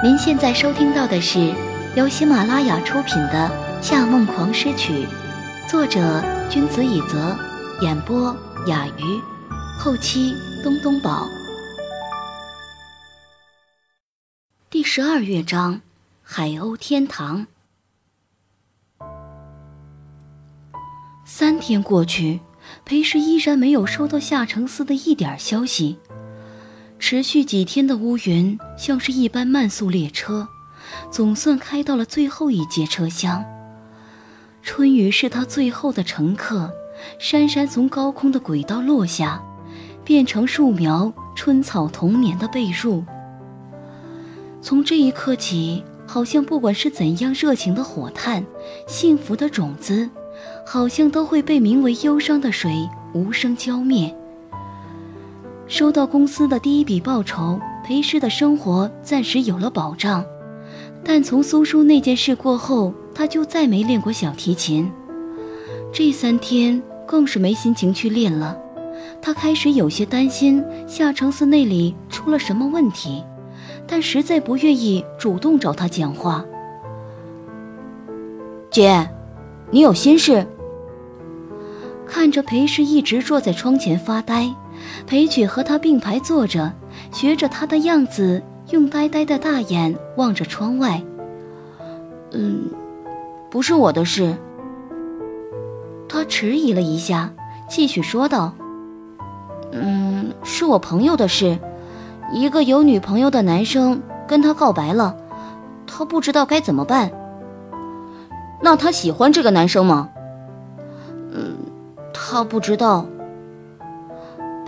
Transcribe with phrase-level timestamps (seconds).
[0.00, 1.52] 您现在收听到的是
[1.96, 3.50] 由喜马拉雅出品的
[3.82, 4.92] 《夏梦狂诗曲》，
[5.68, 7.36] 作者君子以泽，
[7.80, 8.32] 演播
[8.68, 9.20] 雅鱼，
[9.76, 11.26] 后期东东宝。
[14.70, 15.80] 第十二乐章：
[16.22, 17.48] 海鸥天堂。
[21.24, 22.38] 三天过去，
[22.84, 25.98] 裴氏依然没有收到夏承思的一点消息。
[26.98, 30.48] 持续几天的乌云，像是一班慢速列车，
[31.10, 33.44] 总算开到了最后一节车厢。
[34.62, 36.70] 春雨是他最后的乘客，
[37.18, 39.40] 姗姗从高空的轨道落下，
[40.04, 43.02] 变成树苗、春草童年的被褥。
[44.60, 48.44] 从这一刻起，好像不管是怎样热情的火炭，
[48.86, 50.10] 幸福的种子，
[50.66, 54.14] 好像都会被名为忧伤的水无声浇灭。
[55.68, 60.24] 收到公司的第一笔报酬，裴诗的生活暂时有了保障。
[61.04, 64.90] 但从苏叔那件事过后，他就再没练过小提琴。
[65.92, 68.58] 这三天更是没心情去练了。
[69.20, 73.22] 他开始有些担心夏承思那里出了什么问题，
[73.86, 76.42] 但实在不愿意主动找他讲话。
[78.70, 79.06] 姐，
[79.70, 80.46] 你有心事？
[82.06, 84.50] 看着裴氏一直坐在窗前发呆。
[85.06, 86.72] 裴曲和他并排坐着，
[87.12, 91.02] 学着他的样子，用呆呆的大眼望着窗外。
[92.32, 92.70] 嗯，
[93.50, 94.36] 不是我的事。
[96.08, 97.32] 他迟疑了一下，
[97.68, 98.52] 继续说道
[99.72, 101.58] ：“嗯，是我朋友的事。
[102.32, 105.16] 一个有女朋友的男生跟他告白了，
[105.86, 107.10] 他不知道该怎么办。
[108.60, 110.08] 那他喜欢这个男生吗？
[111.32, 111.56] 嗯，
[112.12, 113.06] 他不知道。”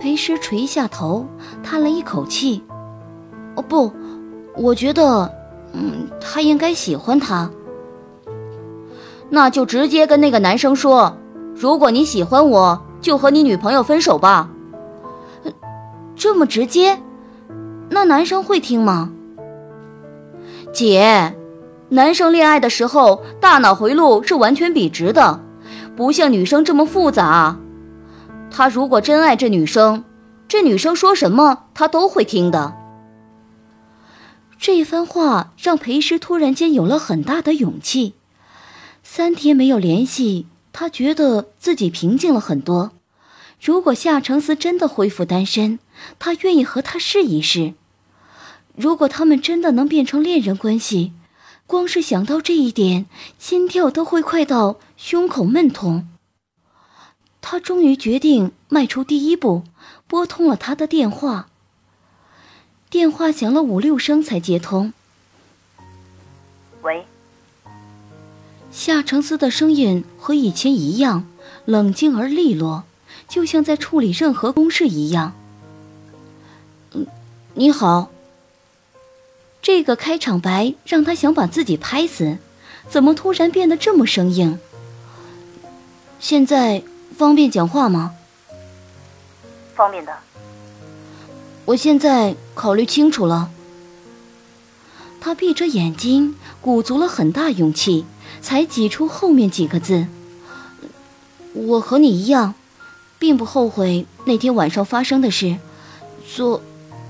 [0.01, 1.27] 裴师垂下头，
[1.61, 2.63] 叹了一口气
[3.55, 3.91] ：“哦不，
[4.55, 5.31] 我觉得，
[5.73, 7.47] 嗯，他应该喜欢他。
[9.29, 11.15] 那就直接跟那个男生说，
[11.53, 14.49] 如果你喜欢我，就和你女朋友分手吧。
[16.15, 16.99] 这么直接，
[17.87, 19.11] 那男生会听吗？
[20.73, 21.35] 姐，
[21.89, 25.39] 男生恋爱的时候大脑回路是完全笔直的，
[25.95, 27.55] 不像女生这么复杂。”
[28.51, 30.03] 他如果真爱这女生，
[30.47, 32.75] 这女生说什么他都会听的。
[34.59, 38.13] 这番话让裴师突然间有了很大的勇气。
[39.01, 42.91] 三天没有联系，他觉得自己平静了很多。
[43.59, 45.79] 如果夏承思真的恢复单身，
[46.19, 47.73] 他愿意和他试一试。
[48.75, 51.13] 如果他们真的能变成恋人关系，
[51.65, 53.05] 光是想到这一点，
[53.39, 56.07] 心跳都会快到胸口闷痛。
[57.41, 59.63] 他终于决定迈出第一步，
[60.07, 61.47] 拨通了他的电话。
[62.89, 64.93] 电话响了五六声才接通。
[66.83, 67.05] 喂。
[68.71, 71.25] 夏承思的声音和以前一样，
[71.65, 72.83] 冷静而利落，
[73.27, 75.33] 就像在处理任何公事一样。
[76.93, 77.07] 嗯，
[77.55, 78.11] 你好。
[79.61, 82.37] 这个开场白让他想把自己拍死，
[82.87, 84.59] 怎么突然变得这么生硬？
[86.19, 86.83] 现在。
[87.17, 88.13] 方便讲话吗？
[89.75, 90.13] 方便的。
[91.65, 93.51] 我现在考虑清楚了。
[95.19, 98.05] 他闭着眼睛，鼓足了很大勇气，
[98.41, 100.07] 才挤出后面几个字
[101.53, 102.55] ：“我和你一样，
[103.19, 105.57] 并不后悔那天晚上发生的事，
[106.25, 106.61] 所，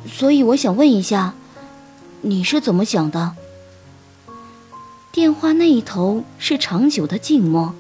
[0.05, 1.33] 所以我想问一下，
[2.19, 3.33] 你是怎么想的？”
[5.13, 7.73] 电话那一头是长久的静默。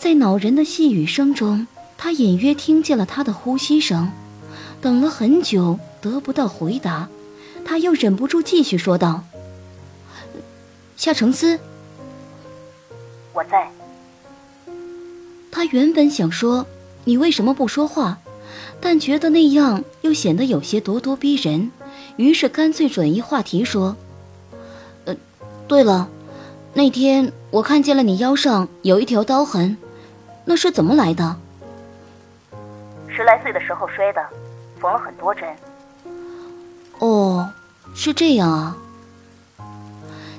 [0.00, 1.66] 在恼人的细雨声中，
[1.98, 4.10] 他隐约听见了他的呼吸声。
[4.80, 7.06] 等了很久，得不到回答，
[7.66, 9.22] 他又忍不住继续说道
[10.96, 11.58] ：“夏承思，
[13.34, 13.70] 我在。”
[15.52, 16.64] 他原本想说
[17.04, 18.20] “你为什么不说话”，
[18.80, 21.70] 但觉得那样又显得有些咄咄逼人，
[22.16, 23.94] 于是干脆转移话题说
[25.04, 25.14] ：“呃，
[25.68, 26.08] 对了，
[26.72, 29.76] 那天我看见了你腰上有一条刀痕。”
[30.44, 31.36] 那是怎么来的？
[33.08, 34.24] 十来岁的时候摔的，
[34.80, 35.48] 缝了很多针。
[36.98, 37.50] 哦，
[37.94, 38.76] 是这样啊。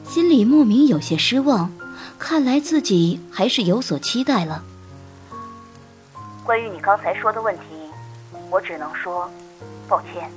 [0.08, 1.72] 心里莫名有些失望，
[2.20, 4.64] 看来自己还是有所期待了。
[6.44, 7.62] 关于你刚才说的问题，
[8.50, 9.30] 我只能说
[9.88, 10.30] 抱歉。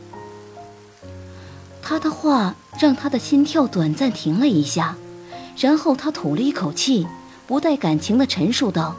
[1.83, 4.97] 他的话让他的心跳短暂停了一下，
[5.57, 7.07] 然后他吐了一口气，
[7.47, 8.95] 不带感情的陈述道。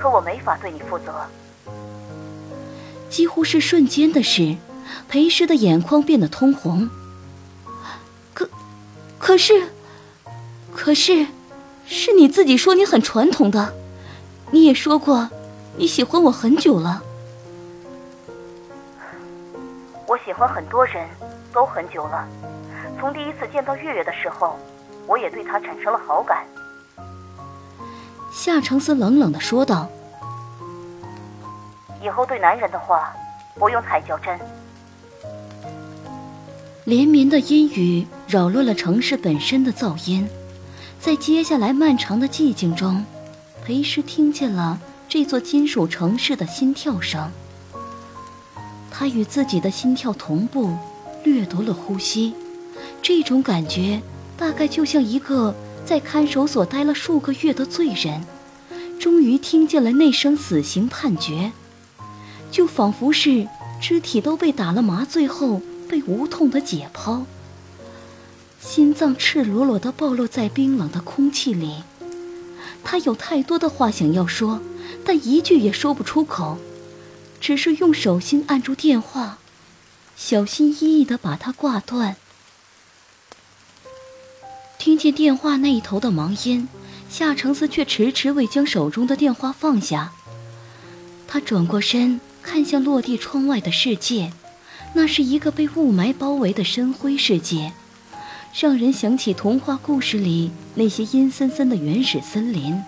[0.00, 1.12] 可我没法对你负责。
[3.10, 4.56] 几乎是瞬间的事，
[5.08, 6.88] 裴师的眼眶变得通红。
[8.32, 8.48] 可，
[9.18, 9.68] 可是，
[10.74, 11.26] 可是，
[11.84, 13.74] 是你自己说你很传统的，
[14.50, 15.28] 你也说过
[15.76, 17.02] 你喜欢我很久了。
[20.06, 21.06] 我喜欢很多人
[21.52, 22.26] 都很久了，
[22.98, 24.58] 从第一次见到月月的时候，
[25.06, 26.46] 我也对她产生了好感。
[28.32, 29.88] 夏承思冷冷的说道。
[32.02, 33.12] 以后对男人的话，
[33.56, 34.38] 不用太较真。
[36.84, 40.28] 连绵的阴雨扰乱了城市本身的噪音，
[40.98, 43.04] 在接下来漫长的寂静中，
[43.64, 47.30] 裴师听见了这座金属城市的心跳声。
[48.90, 50.74] 他与自己的心跳同步，
[51.22, 52.34] 掠夺了呼吸。
[53.02, 54.00] 这种感觉，
[54.36, 55.54] 大概就像一个
[55.84, 58.24] 在看守所待了数个月的罪人，
[58.98, 61.52] 终于听见了那声死刑判决。
[62.50, 63.46] 就仿佛是
[63.80, 67.24] 肢体都被打了麻醉后被无痛的解剖，
[68.60, 71.82] 心脏赤裸裸地暴露在冰冷的空气里。
[72.82, 74.60] 他有太多的话想要说，
[75.04, 76.58] 但一句也说不出口，
[77.40, 79.38] 只是用手心按住电话，
[80.16, 82.16] 小心翼翼地把它挂断。
[84.80, 86.66] 听见电话那一头的忙音，
[87.10, 90.10] 夏承思却迟迟未将手中的电话放下。
[91.28, 92.18] 他转过身。
[92.42, 94.32] 看向落地窗外的世界，
[94.94, 97.74] 那是一个被雾霾包围的深灰世界，
[98.58, 102.82] 让人想起童话故事里那些阴森森的原始森林。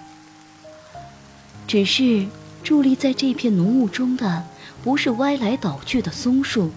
[1.69, 2.27] 只是
[2.65, 4.44] 伫立在这片浓雾中的，
[4.83, 6.71] 不是歪来倒去的松树，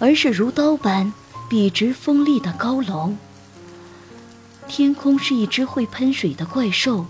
[0.00, 1.12] 而是如刀般
[1.48, 3.14] 笔直锋利的高楼。
[4.68, 7.06] 天空是一只会喷水的怪兽，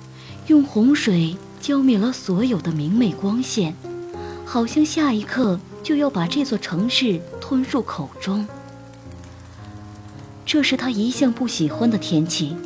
[0.46, 3.74] 用洪水浇灭了所有的明媚光线。
[4.44, 8.46] 好像下一刻就要把这座城市吞入口中。
[10.44, 12.56] 这是他一向不喜欢的天气，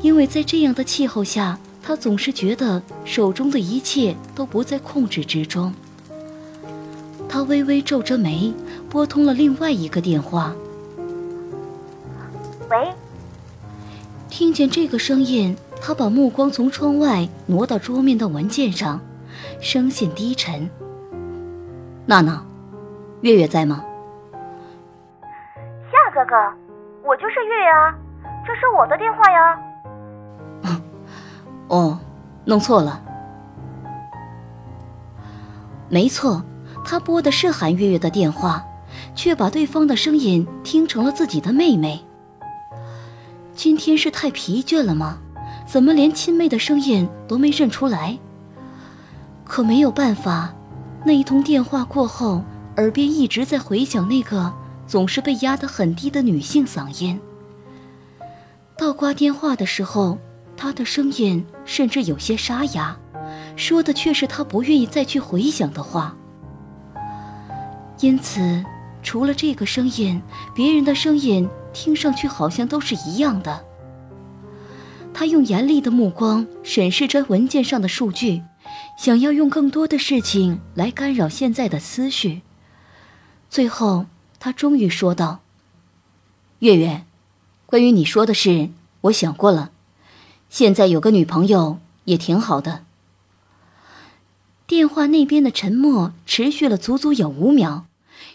[0.00, 5.74] 因为在这样的气候下，他总是觉得手中的一切都不在控制之中。
[7.28, 8.54] 他微微皱着眉，
[8.88, 10.54] 拨通了另外一个电话。
[12.70, 12.94] 喂。
[14.36, 19.00] 听见这个声音，他把目光从窗外挪到桌面的文件上，
[19.60, 20.68] 声线低沉。
[22.04, 22.44] 娜娜，
[23.20, 23.84] 月月在吗？
[25.22, 26.34] 夏哥哥，
[27.06, 27.94] 我就是月月啊，
[28.44, 29.60] 这是我的电话呀。
[31.68, 31.96] 哦，
[32.44, 33.00] 弄错了。
[35.88, 36.42] 没错，
[36.84, 38.64] 他拨的是韩月月的电话，
[39.14, 42.04] 却把对方的声音听成了自己的妹妹。
[43.54, 45.18] 今天是太疲倦了吗？
[45.66, 48.18] 怎么连亲妹的声音都没认出来？
[49.44, 50.52] 可没有办法。
[51.06, 52.42] 那一通电话过后，
[52.76, 54.52] 耳边一直在回响那个
[54.86, 57.20] 总是被压得很低的女性嗓音。
[58.76, 60.18] 到挂电话的时候，
[60.56, 62.96] 她的声音甚至有些沙哑，
[63.54, 66.16] 说的却是她不愿意再去回想的话。
[68.00, 68.64] 因此，
[69.04, 70.20] 除了这个声音，
[70.52, 73.64] 别人的声音听上去好像都是一样的。
[75.12, 78.42] 他用严厉的目光审视着文件上的数据。
[78.98, 82.40] 想要用更多的事情来干扰现在的思绪，
[83.50, 84.06] 最后
[84.40, 85.40] 他终于说道
[86.60, 87.04] ：“月月，
[87.66, 88.70] 关于你说的事，
[89.02, 89.70] 我想过了，
[90.48, 92.84] 现在有个女朋友也挺好的。”
[94.66, 97.86] 电话那边的沉默持续了足足有五秒，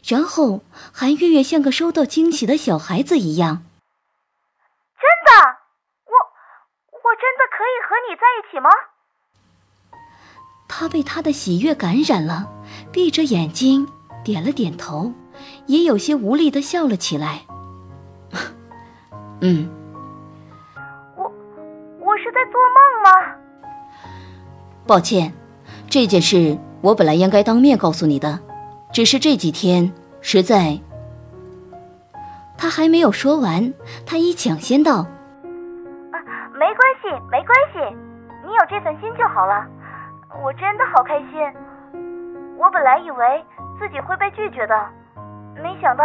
[0.07, 3.63] 然后韩月月像个收到惊喜的小孩子一样
[4.95, 5.31] ：“真的，
[6.05, 6.13] 我
[6.91, 8.69] 我真的可以和你在一起吗？”
[10.67, 12.47] 他被他的喜悦感染了，
[12.91, 13.87] 闭着眼睛
[14.23, 15.11] 点了点头，
[15.65, 17.45] 也有些无力的笑了起来。
[19.41, 19.69] 嗯，
[21.17, 21.23] 我
[21.99, 23.09] 我是在做梦吗？
[24.85, 25.33] 抱歉，
[25.89, 28.39] 这件事我本来应该当面告诉你的，
[28.91, 29.91] 只是这几天
[30.21, 30.79] 实在……
[32.57, 33.73] 他还没有说完，
[34.05, 34.97] 他已抢先道
[36.11, 36.17] ：“啊，
[36.53, 37.79] 没关系，没关系，
[38.45, 39.65] 你有这份心就好了。”
[40.43, 41.33] 我真的好开心，
[42.57, 43.43] 我本来以为
[43.79, 44.75] 自己会被拒绝的，
[45.55, 46.03] 没想到，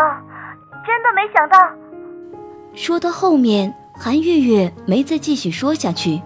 [0.86, 1.58] 真的没想到。
[2.74, 6.22] 说到后面，韩月月没再继续说下去。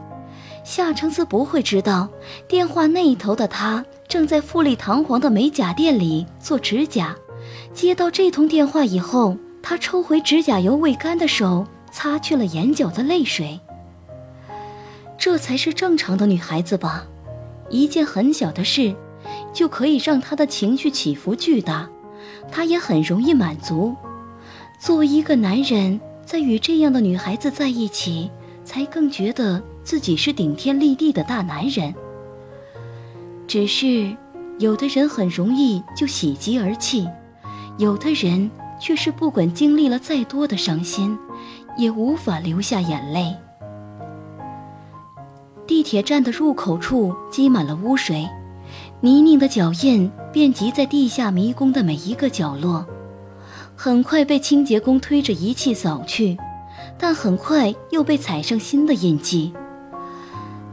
[0.62, 2.08] 夏承思不会知道，
[2.46, 7.14] 电话那一头的他正在富丽堂皇的美甲店里做指甲。
[7.74, 13.60] 接到这通电话以后，他抽回指甲油未干的手，擦去了眼角的泪水。
[15.18, 17.06] 这才是正常的女孩子吧。
[17.68, 18.94] 一件很小的事，
[19.52, 21.88] 就可以让她的情绪起伏巨大。
[22.50, 23.94] 她也很容易满足。
[24.80, 28.30] 作为一个男人，在与这样的女孩子在一起，
[28.64, 31.94] 才更觉得自己是顶天立地的大男人。
[33.48, 34.14] 只是，
[34.58, 37.08] 有的人很容易就喜极而泣，
[37.78, 41.18] 有的人却是不管经历了再多的伤心，
[41.78, 43.34] 也无法流下眼泪。
[45.66, 48.28] 地铁站的入口处积满了污水，
[49.00, 52.86] 泥泞的脚印遍及在地下迷宫的每一个角落，
[53.74, 56.36] 很快被清洁工推着仪器扫去，
[56.98, 59.54] 但很快又被踩上新的印记。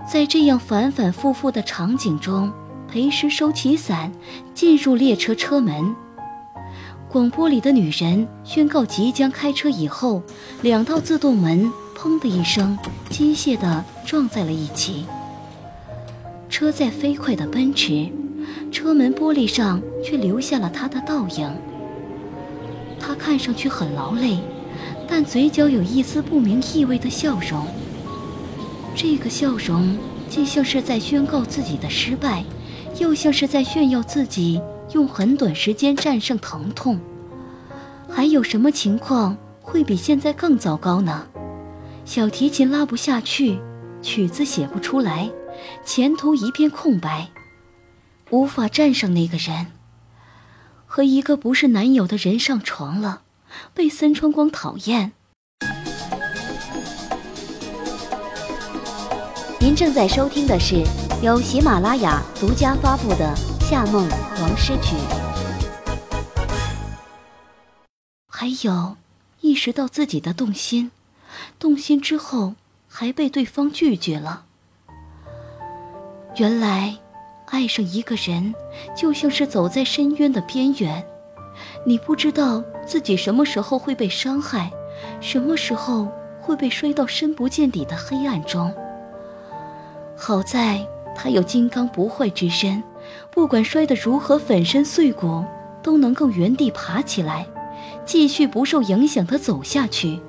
[0.06, 2.52] 在这样反反复复的场景中。
[2.96, 4.10] 裴时收起伞，
[4.54, 5.94] 进入列车车门。
[7.10, 10.24] 广播里的女人宣告即将开车以后，
[10.62, 15.06] 两道自动门“砰”的一声，机械地撞在了一起。
[16.50, 18.08] 车在飞快地奔驰，
[18.72, 21.54] 车门玻璃上却留下了他的倒影。
[22.98, 24.38] 他看上去很劳累，
[25.06, 27.68] 但嘴角有一丝不明意味的笑容。
[28.96, 29.98] 这个笑容，
[30.30, 32.46] 既像是在宣告自己的失败。
[33.00, 34.62] 又像是在炫耀自己
[34.94, 37.00] 用很短时间战胜疼痛。
[38.10, 41.28] 还有什么情况会比现在更糟糕呢？
[42.06, 43.60] 小提琴拉不下去，
[44.02, 45.30] 曲子写不出来，
[45.84, 47.30] 前途一片空白，
[48.30, 49.68] 无法战胜那个人，
[50.86, 53.24] 和一个不是男友的人上床了，
[53.74, 55.14] 被森川光讨厌。
[59.60, 60.84] 您正在收听的是。
[61.22, 64.08] 由喜马拉雅独家发布的《夏梦
[64.42, 64.96] 王诗曲》，
[68.28, 68.98] 还有
[69.40, 70.92] 意识到自己的动心，
[71.58, 72.56] 动心之后
[72.90, 74.44] 还被对方拒绝了。
[76.36, 76.98] 原来，
[77.48, 78.54] 爱上一个人
[78.96, 81.04] 就像是走在深渊的边缘，
[81.86, 84.70] 你不知道自己什么时候会被伤害，
[85.22, 88.72] 什么时候会被摔到深不见底的黑暗中。
[90.18, 90.86] 好在。
[91.16, 92.84] 他有金刚不坏之身，
[93.32, 95.44] 不管摔得如何粉身碎骨，
[95.82, 97.48] 都能够原地爬起来，
[98.06, 100.20] 继续不受影响地走下去。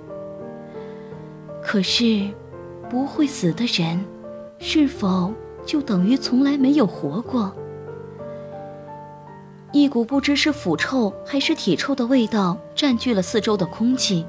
[1.62, 2.28] 可是，
[2.88, 4.05] 不会死的人，
[4.59, 5.33] 是否
[5.66, 7.52] 就等于从来没有活过？
[9.73, 14.25] 一股不知是腐臭还是体臭的味道占据了四周的空气。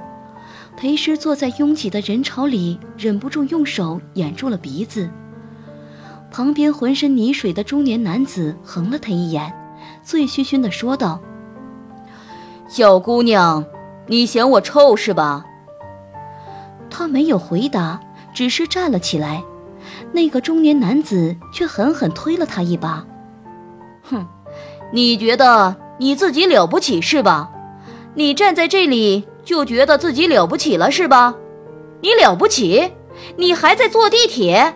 [0.76, 5.10] 裴师坐在拥挤的人潮里，忍不住用手掩住了鼻子。
[6.30, 9.52] 旁边浑身泥水的中年男子横了他一眼，
[10.04, 11.20] 醉醺醺地说道
[12.68, 13.64] ：“小姑娘，
[14.08, 15.46] 你嫌我臭是吧？”
[16.90, 18.00] 他没有回答，
[18.34, 19.44] 只是站了起来。
[20.12, 23.06] 那个中年男子却狠狠推了他一把
[24.04, 24.26] ：“哼，
[24.92, 27.52] 你觉得你自己了不起是吧？
[28.16, 31.36] 你站在这里就觉得自己了不起了是吧？
[32.02, 32.92] 你了不起？
[33.38, 34.76] 你还在坐地铁？”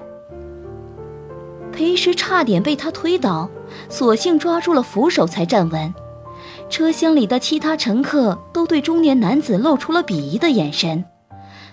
[1.82, 3.50] 裴时差点被他推倒，
[3.90, 5.92] 索性抓住了扶手才站稳。
[6.70, 11.04] 车厢里的其他乘客都对中年男子露出了鄙夷的眼神，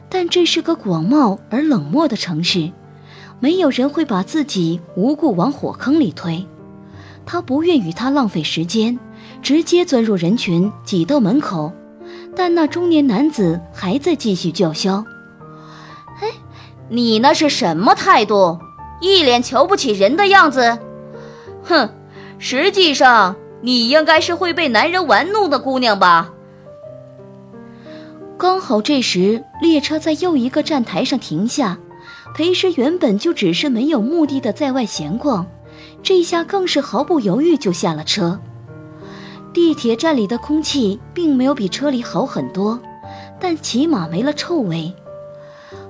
[0.08, 2.72] 但这是个广袤而冷漠的城市，
[3.38, 6.46] 没有人会把自己无故往火坑里推。
[7.26, 8.98] 他不愿与他浪费时间，
[9.42, 11.70] 直接钻入人群，挤到门口。
[12.34, 15.04] 但那中年男子还在继续叫嚣
[16.22, 16.28] ：“哎，
[16.88, 18.58] 你那是什么态度？”
[19.00, 20.78] 一脸瞧不起人的样子，
[21.62, 21.88] 哼！
[22.38, 26.32] 实际上，你应该是会被男人玩弄的姑娘吧？
[28.36, 31.78] 刚好这时，列车在又一个站台上停下。
[32.34, 35.46] 裴师原本就只是没有目的的在外闲逛，
[36.02, 38.38] 这下更是毫不犹豫就下了车。
[39.52, 42.78] 地铁站里的空气并没有比车里好很多，
[43.40, 44.92] 但起码没了臭味。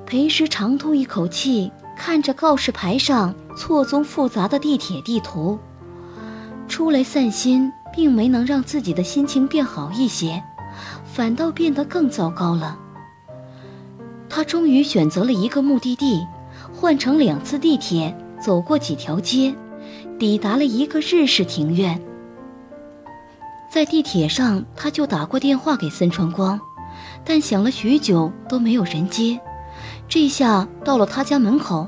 [0.06, 1.70] 裴师长吐一口气。
[1.98, 5.58] 看着告示牌上错综复杂的地铁地图，
[6.68, 10.42] 出来散心，并没能让自己的心情变好一些，
[11.04, 12.78] 反倒变得更糟糕了。
[14.30, 16.24] 他终于选择了一个目的地，
[16.72, 19.52] 换乘两次地铁，走过几条街，
[20.18, 22.00] 抵达了一个日式庭院。
[23.70, 26.58] 在地铁上，他就打过电话给森川光，
[27.24, 29.38] 但想了许久都没有人接。
[30.08, 31.86] 这下到了他家门口，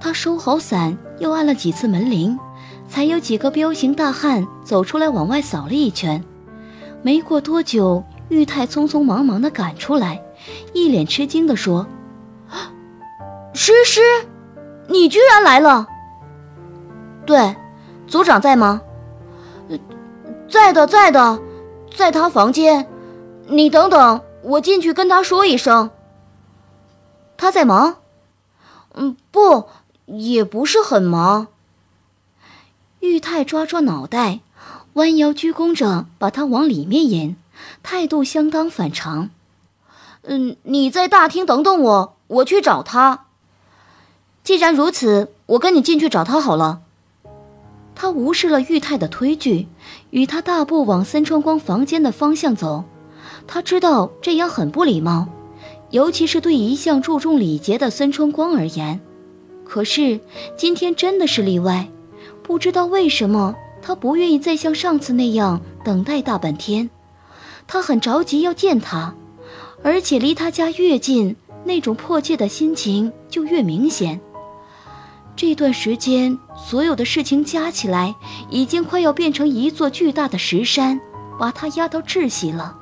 [0.00, 2.36] 他收好伞，又按了几次门铃，
[2.88, 6.22] 才有几个彪形大汉走出来，往外扫了一圈。
[7.02, 10.20] 没过多久，玉泰匆匆忙忙地赶出来，
[10.72, 11.86] 一脸吃惊地说
[13.54, 14.00] ：“诗诗，
[14.88, 15.86] 你居然来了！
[17.24, 17.54] 对，
[18.08, 18.82] 组长在吗？
[20.48, 21.40] 在的，在的。
[21.94, 22.86] 在他房间。
[23.48, 25.90] 你等等，我进去跟他说一声。
[27.42, 27.96] 他在忙？
[28.94, 29.64] 嗯，不，
[30.06, 31.48] 也不是很忙。
[33.00, 34.38] 玉泰抓抓脑袋，
[34.92, 37.34] 弯腰鞠躬着把他往里面引，
[37.82, 39.30] 态度相当反常。
[40.22, 43.24] 嗯，你在大厅等等我，我去找他。
[44.44, 46.82] 既然如此，我跟你进去找他好了。
[47.96, 49.66] 他无视了玉泰的推拒，
[50.10, 52.84] 与他大步往森川光房间的方向走。
[53.48, 55.26] 他知道这样很不礼貌，
[55.92, 59.00] 尤其是对一向注重礼节的孙春光而言。
[59.64, 60.18] 可是
[60.56, 61.88] 今天真的是例外，
[62.42, 66.90] 不知道为什么，他不愿意再像上次那样等待大半天。
[67.66, 69.14] 他很着急要见他，
[69.82, 74.20] 而且离他家越近，那种迫切的心情就越明显。
[75.36, 78.14] 这段时间，所有的事情加起来，
[78.50, 81.00] 已经快要变成一座巨大的石山，
[81.38, 82.76] 把他压到窒息了。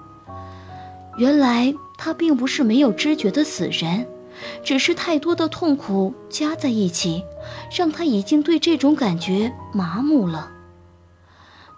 [1.17, 4.07] 原来他并不是没有知觉的死人，
[4.65, 7.23] 只是太多的痛苦加在一起，
[7.77, 10.51] 让他已经对这种感觉麻木了。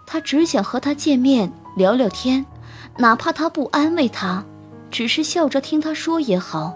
[0.07, 2.45] 他只想和他见面聊聊天，
[2.99, 4.45] 哪怕他不安慰他，
[4.89, 6.73] 只是笑着听他说也好。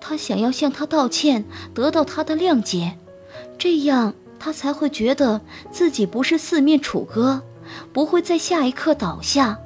[0.00, 2.96] 他想要向他道歉，得到他的谅解，
[3.58, 5.40] 这样他才会觉得
[5.72, 7.42] 自己不是四面楚歌，
[7.92, 9.58] 不会在下一刻倒下。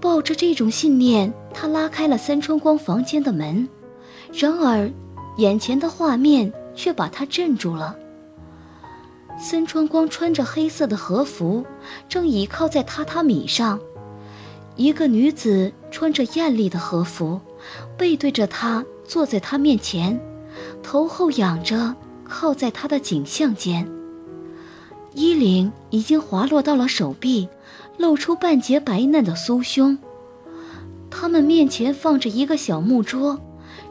[0.00, 3.68] 抱着这种信念，他拉开了三川光房间的门，
[4.32, 4.90] 然而，
[5.38, 7.96] 眼前的画面却把他镇住了。
[9.38, 11.64] 三川光穿着黑色的和服，
[12.08, 13.78] 正倚靠在榻榻米上，
[14.76, 17.40] 一个女子穿着艳丽的和服。
[17.96, 20.20] 背对着他，坐在他面前，
[20.82, 23.86] 头后仰着，靠在他的颈项间。
[25.14, 27.48] 衣领已经滑落到了手臂，
[27.96, 29.98] 露出半截白嫩的酥胸。
[31.10, 33.40] 他们面前放着一个小木桌，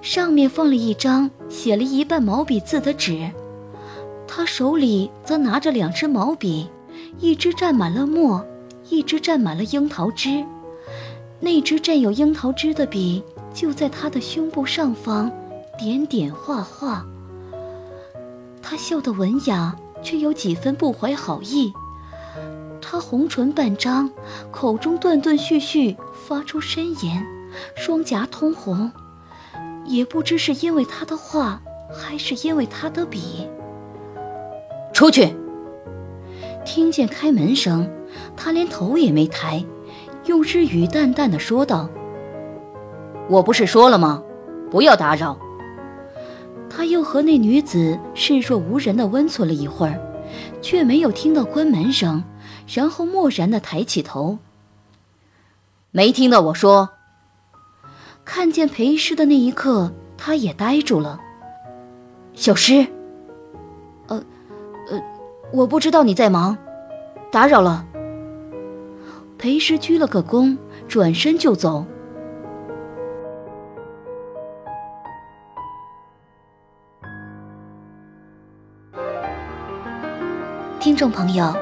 [0.01, 3.31] 上面放了一张写了一半毛笔字的纸。
[4.27, 6.69] 他手里则拿着两支毛笔，
[7.19, 8.45] 一支蘸满了墨，
[8.89, 10.43] 一支蘸满了樱桃汁。
[11.39, 13.23] 那支蘸有樱桃汁的笔。
[13.53, 15.31] 就在他的胸部上方，
[15.79, 17.05] 点点画画。
[18.61, 21.71] 他笑得文雅，却有几分不怀好意。
[22.87, 24.11] 他红唇半张，
[24.51, 27.19] 口中断断续续发出呻吟，
[27.75, 28.91] 双颊通红。
[29.85, 31.59] 也不知是因为他的话，
[31.91, 33.49] 还是因为他的笔。
[34.93, 35.35] 出去！
[36.63, 37.89] 听见开门声，
[38.37, 39.65] 他连头也没抬，
[40.25, 41.89] 用日语淡淡的说道。
[43.27, 44.21] 我不是说了吗？
[44.69, 45.35] 不要打扰。
[46.69, 49.99] 他又和那女子视若无人的温存了一会儿，
[50.61, 52.23] 却没有听到关门声，
[52.67, 54.39] 然后漠然的抬起头。
[55.91, 56.89] 没听到我说。
[58.25, 61.19] 看见裴师的那一刻，他也呆住了。
[62.33, 62.87] 小诗，
[64.07, 64.17] 呃，
[64.89, 64.99] 呃，
[65.53, 66.57] 我不知道你在忙，
[67.31, 67.85] 打扰了。
[69.37, 71.85] 裴师鞠了个躬，转身就走。
[80.79, 81.55] 听众朋友，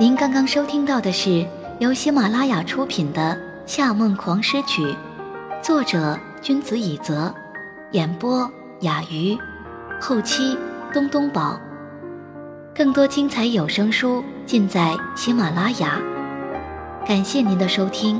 [0.00, 1.46] 您刚刚收听到的是
[1.78, 3.36] 由喜马拉雅出品的
[3.66, 4.82] 《夏梦狂诗曲》，
[5.62, 7.30] 作者君子以泽，
[7.90, 9.36] 演播雅鱼，
[10.00, 10.56] 后期
[10.90, 11.60] 东东宝。
[12.74, 16.00] 更多精彩有声书尽在喜马拉雅，
[17.06, 18.18] 感谢您的收听。